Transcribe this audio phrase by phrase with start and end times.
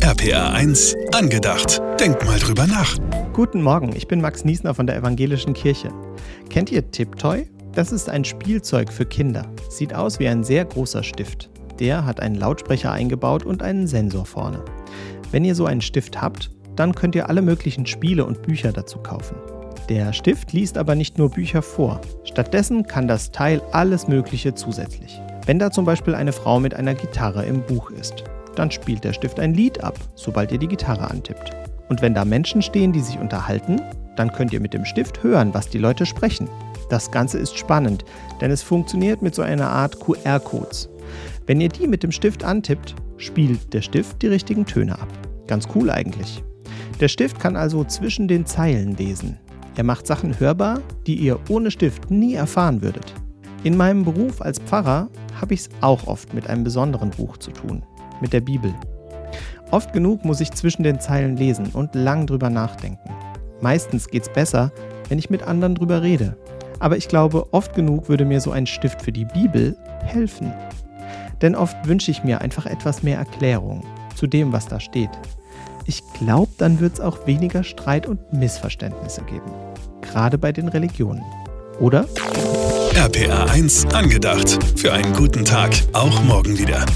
[0.00, 1.80] RPA 1, angedacht.
[2.00, 2.98] Denk mal drüber nach.
[3.32, 5.90] Guten Morgen, ich bin Max Niesner von der Evangelischen Kirche.
[6.50, 7.48] Kennt ihr Tiptoy?
[7.72, 9.46] Das ist ein Spielzeug für Kinder.
[9.68, 11.48] Sieht aus wie ein sehr großer Stift.
[11.78, 14.64] Der hat einen Lautsprecher eingebaut und einen Sensor vorne.
[15.30, 18.98] Wenn ihr so einen Stift habt, dann könnt ihr alle möglichen Spiele und Bücher dazu
[18.98, 19.36] kaufen.
[19.88, 22.00] Der Stift liest aber nicht nur Bücher vor.
[22.24, 25.20] Stattdessen kann das Teil alles Mögliche zusätzlich.
[25.46, 28.24] Wenn da zum Beispiel eine Frau mit einer Gitarre im Buch ist,
[28.54, 31.50] dann spielt der Stift ein Lied ab, sobald ihr die Gitarre antippt.
[31.88, 33.80] Und wenn da Menschen stehen, die sich unterhalten,
[34.16, 36.48] dann könnt ihr mit dem Stift hören, was die Leute sprechen.
[36.88, 38.04] Das Ganze ist spannend,
[38.40, 40.88] denn es funktioniert mit so einer Art QR-Codes.
[41.46, 45.08] Wenn ihr die mit dem Stift antippt, spielt der Stift die richtigen Töne ab.
[45.46, 46.42] Ganz cool eigentlich.
[47.00, 49.38] Der Stift kann also zwischen den Zeilen lesen.
[49.76, 53.12] Er macht Sachen hörbar, die ihr ohne Stift nie erfahren würdet.
[53.64, 55.08] In meinem Beruf als Pfarrer
[55.40, 57.82] habe ich es auch oft mit einem besonderen Buch zu tun,
[58.20, 58.74] mit der Bibel.
[59.70, 63.10] Oft genug muss ich zwischen den Zeilen lesen und lang drüber nachdenken.
[63.60, 64.72] Meistens geht es besser,
[65.08, 66.36] wenn ich mit anderen drüber rede.
[66.80, 70.52] Aber ich glaube, oft genug würde mir so ein Stift für die Bibel helfen.
[71.40, 75.10] Denn oft wünsche ich mir einfach etwas mehr Erklärung zu dem, was da steht.
[75.86, 79.50] Ich glaube, dann wird es auch weniger Streit und Missverständnisse geben.
[80.00, 81.22] Gerade bei den Religionen.
[81.80, 82.06] Oder?
[82.94, 84.58] RPA 1, angedacht.
[84.76, 85.72] Für einen guten Tag.
[85.92, 86.86] Auch morgen wieder.